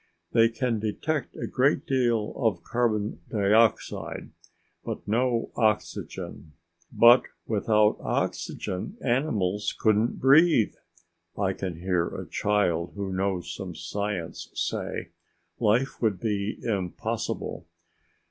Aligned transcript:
They 0.31 0.49
can 0.49 0.79
detect 0.79 1.35
a 1.35 1.45
great 1.45 1.85
deal 1.85 2.33
of 2.35 2.63
carbon 2.63 3.21
dioxide 3.29 4.31
but 4.83 5.07
no 5.07 5.51
oxygen. 5.55 6.53
"But 6.91 7.21
without 7.45 7.97
oxygen, 7.99 8.97
animals 9.03 9.75
couldn't 9.79 10.19
breathe!" 10.19 10.73
I 11.37 11.53
can 11.53 11.75
hear 11.81 12.07
a 12.07 12.27
child 12.27 12.93
who 12.95 13.13
knows 13.13 13.53
some 13.53 13.75
science 13.75 14.49
say. 14.55 15.11
"Life 15.59 16.01
would 16.01 16.19
be 16.19 16.57
impossible!" 16.63 17.67